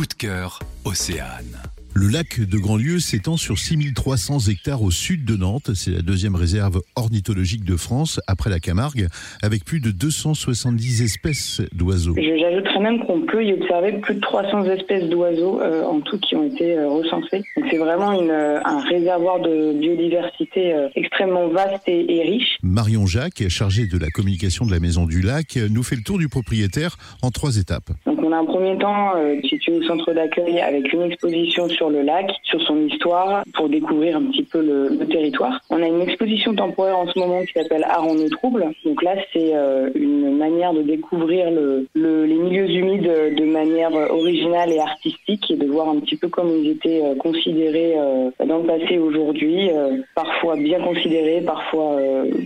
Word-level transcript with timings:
Coup 0.00 0.06
de 0.06 0.14
cœur, 0.14 0.60
Océane. 0.86 1.60
Le 1.92 2.06
lac 2.06 2.38
de 2.38 2.56
Grandlieu 2.56 3.00
s'étend 3.00 3.36
sur 3.36 3.58
6300 3.58 4.48
hectares 4.48 4.80
au 4.80 4.92
sud 4.92 5.24
de 5.24 5.36
Nantes. 5.36 5.72
C'est 5.74 5.90
la 5.90 6.02
deuxième 6.02 6.36
réserve 6.36 6.82
ornithologique 6.94 7.64
de 7.64 7.76
France 7.76 8.20
après 8.28 8.48
la 8.48 8.60
Camargue, 8.60 9.08
avec 9.42 9.64
plus 9.64 9.80
de 9.80 9.90
270 9.90 11.02
espèces 11.02 11.60
d'oiseaux. 11.72 12.14
J'ajouterais 12.14 12.78
même 12.78 13.04
qu'on 13.04 13.22
peut 13.22 13.44
y 13.44 13.52
observer 13.52 13.94
plus 13.94 14.14
de 14.14 14.20
300 14.20 14.66
espèces 14.66 15.08
d'oiseaux 15.08 15.60
euh, 15.60 15.82
en 15.82 16.00
tout 16.00 16.18
qui 16.20 16.36
ont 16.36 16.44
été 16.44 16.78
euh, 16.78 16.88
recensées. 16.88 17.42
C'est 17.68 17.78
vraiment 17.78 18.12
une, 18.12 18.30
euh, 18.30 18.60
un 18.64 18.82
réservoir 18.82 19.40
de 19.40 19.72
biodiversité 19.72 20.72
extrêmement 20.94 21.48
vaste 21.48 21.88
et, 21.88 22.18
et 22.18 22.22
riche. 22.22 22.56
Marion 22.62 23.06
Jacques, 23.06 23.48
chargée 23.48 23.86
de 23.86 23.98
la 23.98 24.10
communication 24.10 24.64
de 24.64 24.70
la 24.70 24.78
Maison 24.78 25.06
du 25.06 25.22
Lac, 25.22 25.58
nous 25.70 25.82
fait 25.82 25.96
le 25.96 26.02
tour 26.02 26.18
du 26.18 26.28
propriétaire 26.28 26.96
en 27.22 27.30
trois 27.30 27.56
étapes. 27.56 27.90
Donc 28.06 28.20
on 28.22 28.30
a 28.30 28.36
un 28.36 28.44
premier 28.44 28.78
temps 28.78 29.14
situé 29.48 29.72
au 29.72 29.82
centre 29.82 30.12
d'accueil 30.12 30.60
avec 30.60 30.92
une 30.92 31.02
exposition 31.02 31.68
sur 31.68 31.89
le 31.90 32.02
lac, 32.02 32.30
sur 32.44 32.60
son 32.62 32.78
histoire, 32.86 33.42
pour 33.54 33.68
découvrir 33.68 34.16
un 34.16 34.22
petit 34.24 34.42
peu 34.44 34.60
le, 34.60 34.96
territoire. 35.06 35.60
On 35.70 35.82
a 35.82 35.86
une 35.86 36.00
exposition 36.02 36.54
temporaire 36.54 36.98
en 36.98 37.06
ce 37.08 37.18
moment 37.18 37.40
qui 37.42 37.52
s'appelle 37.52 37.84
Art 37.84 38.06
en 38.06 38.16
eau 38.16 38.28
trouble. 38.28 38.66
Donc 38.84 39.02
là, 39.02 39.14
c'est 39.32 39.54
euh, 39.54 39.90
une 39.94 40.36
manière 40.36 40.72
de 40.72 40.82
découvrir 40.82 41.50
le, 41.50 41.86
le- 41.94 42.24
les 42.26 42.34
milieux 42.36 42.70
humides 42.70 43.10
de 43.36 43.44
manière 43.44 43.92
originale 43.92 44.72
et 44.72 44.78
artistique 44.78 45.50
et 45.50 45.56
de 45.56 45.66
voir 45.66 45.88
un 45.88 46.00
petit 46.00 46.16
peu 46.16 46.28
comment 46.28 46.52
ils 46.62 46.70
étaient 46.70 47.02
euh, 47.02 47.14
considérés 47.16 47.94
euh, 47.98 48.30
dans 48.46 48.58
le 48.58 48.64
passé 48.66 48.86
et 48.94 48.98
aujourd'hui, 48.98 49.70
parfois 50.14 50.56
bien 50.56 50.80
considérés, 50.80 51.40
parfois 51.42 51.96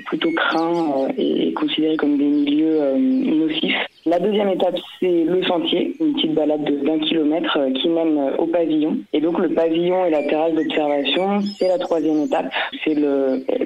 plutôt 0.06 0.30
craints 0.32 0.92
euh, 1.08 1.12
et 1.18 1.52
considérés 1.54 1.96
comme 1.96 2.16
des 2.18 2.24
milieux 2.24 2.78
nocifs. 2.98 3.86
La 4.14 4.20
deuxième 4.20 4.48
étape, 4.50 4.76
c'est 5.00 5.24
le 5.24 5.42
sentier, 5.42 5.92
une 6.00 6.14
petite 6.14 6.34
balade 6.34 6.62
de- 6.62 6.86
d'un 6.86 7.00
kilomètre 7.00 7.58
euh, 7.58 7.72
qui 7.72 7.88
mène 7.88 8.16
euh, 8.16 8.36
au 8.38 8.46
pavillon. 8.46 8.96
Et 9.12 9.20
donc 9.20 9.40
le 9.40 9.48
pavillon 9.48 10.04
et 10.06 10.10
la 10.10 10.22
terrasse 10.22 10.52
d'observation, 10.54 11.40
c'est 11.58 11.66
la 11.66 11.78
troisième 11.78 12.22
étape. 12.22 12.46
C'est 12.84 12.94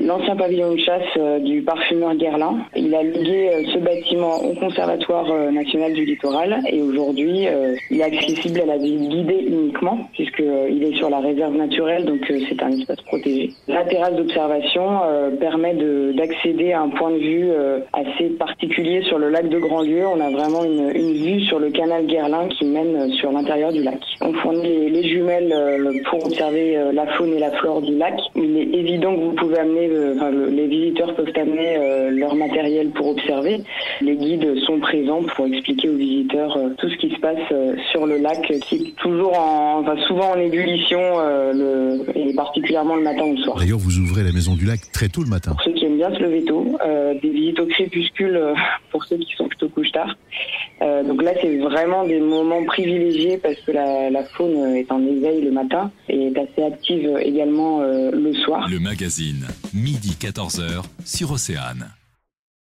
l'ancien 0.01 0.37
pavillon 0.37 0.73
de 0.73 0.79
chasse 0.79 1.03
euh, 1.19 1.39
du 1.41 1.61
parfumeur 1.61 2.15
Guerlain. 2.15 2.61
Il 2.75 2.95
a 2.95 3.03
légué 3.03 3.51
euh, 3.53 3.63
ce 3.75 3.79
bâtiment 3.79 4.37
au 4.43 4.55
Conservatoire 4.55 5.27
national 5.53 5.93
du 5.93 6.07
littoral 6.07 6.61
et 6.73 6.81
aujourd'hui, 6.81 7.47
il 7.91 8.01
est 8.01 8.05
accessible 8.05 8.61
à 8.63 8.67
la 8.67 8.79
visite 8.79 9.11
guidée 9.11 9.45
uniquement 9.49 9.99
puisque 10.15 10.41
euh, 10.41 10.69
il 10.71 10.83
est 10.83 10.97
sur 10.97 11.11
la 11.11 11.21
réserve 11.21 11.55
naturelle, 11.57 12.07
donc 12.07 12.21
c'est 12.49 12.63
un 12.63 12.71
espace 12.71 13.03
protégé. 13.03 13.51
La 13.69 13.85
terrasse 13.85 14.15
d'observation 14.15 15.01
permet 15.41 15.75
de- 15.75 16.13
d'accéder 16.17 16.73
à 16.73 16.81
un 16.81 16.89
point 16.89 17.11
de 17.11 17.19
vue 17.19 17.51
assez 17.93 18.31
particulier 18.31 19.03
sur 19.03 19.19
le 19.19 19.29
lac 19.29 19.47
de 19.51 19.59
Grandlieu. 19.59 20.07
Vraiment 20.39 20.65
une, 20.65 20.91
une 20.95 21.13
vue 21.15 21.41
sur 21.47 21.59
le 21.59 21.71
canal 21.71 22.07
Guerlain 22.07 22.49
qui 22.49 22.65
mène 22.65 22.95
euh, 22.97 23.09
sur 23.15 23.31
l'intérieur 23.33 23.73
du 23.73 23.83
lac. 23.83 23.99
On 24.21 24.33
fournit 24.35 24.63
les, 24.63 24.89
les 24.91 25.09
jumelles 25.09 25.53
euh, 25.53 25.93
pour 26.09 26.25
observer 26.27 26.77
euh, 26.77 26.93
la 26.93 27.07
faune 27.17 27.33
et 27.35 27.39
la 27.39 27.51
flore 27.53 27.83
du 27.83 27.97
lac. 27.97 28.15
Il 28.37 28.57
est 28.57 28.79
évident 28.79 29.15
que 29.15 29.21
vous 29.21 29.33
pouvez 29.33 29.59
amener, 29.59 29.91
enfin, 30.17 30.31
le- 30.31 30.49
les 30.51 30.67
visiteurs 30.67 31.15
peuvent 31.15 31.33
amener 31.37 31.77
leur 32.11 32.35
matériel 32.35 32.91
pour 32.91 33.09
observer. 33.09 33.59
Les 34.01 34.17
guides 34.17 34.59
sont 34.67 34.79
présents 34.79 35.23
pour 35.37 35.47
expliquer 35.47 35.89
aux 35.89 35.97
visiteurs 35.97 36.59
tout 36.79 36.89
ce 36.89 36.97
qui 36.97 37.11
se 37.11 37.19
passe 37.21 37.39
sur 37.91 38.07
le 38.07 38.19
lac, 38.19 38.41
qui 38.63 38.75
est 38.77 38.97
toujours 38.97 39.39
en, 39.39 39.81
enfin, 39.81 39.97
souvent 40.07 40.31
en 40.33 40.39
ébullition, 40.39 40.99
le, 41.55 42.01
et 42.15 42.35
particulièrement 42.35 42.97
le 42.97 43.03
matin 43.03 43.25
ou 43.25 43.33
le 43.33 43.39
soir. 43.43 43.57
D'ailleurs, 43.59 43.79
vous 43.79 43.99
ouvrez 43.99 44.23
la 44.23 44.33
Maison 44.33 44.55
du 44.55 44.67
Lac 44.67 44.81
très 44.93 45.09
tôt 45.09 45.23
le 45.23 45.29
matin. 45.31 45.53
Pour 45.53 45.63
ceux 45.63 45.73
qui 45.73 45.85
aiment 45.87 45.97
bien 45.97 46.13
se 46.15 46.21
lever 46.21 46.45
tôt, 46.45 46.67
euh, 46.85 47.15
des 47.23 47.29
visites 47.31 47.61
au 47.61 47.67
crépuscule 47.67 48.41
pour 48.91 49.05
ceux 49.05 49.17
qui 49.17 49.35
sont 49.37 49.49
plutôt 49.49 49.69
couche-tard. 49.69 50.17
Euh, 50.83 51.03
donc 51.03 51.23
là, 51.23 51.33
c'est 51.41 51.57
vraiment 51.59 52.05
des 52.05 52.21
moments 52.21 52.65
privilégiés 52.65 53.39
parce 53.39 53.57
que 53.61 53.73
la, 53.73 54.25
faune 54.37 54.77
est 54.77 54.91
en 54.93 55.05
éveil 55.05 55.43
le 55.43 55.51
matin 55.51 55.91
et 56.09 56.27
est 56.27 56.39
assez 56.39 56.63
active 56.63 57.19
également 57.21 57.81
euh, 57.81 58.11
le 58.13 58.33
soir. 58.35 58.69
Le 58.69 58.79
magazine, 58.79 59.47
midi 59.75 60.17
14h 60.21 60.83
sur 61.05 61.33
Océane. 61.33 61.89